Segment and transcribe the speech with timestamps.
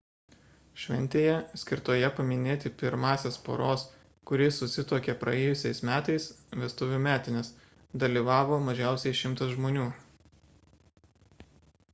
[0.83, 3.83] šventėje skirtoje paminėti pirmąsias poros
[4.31, 6.27] kuri susituokė praėjusiais metais
[6.65, 7.53] vestuvių metines
[8.07, 9.89] dalyvavo mažiausiai 100 žmonių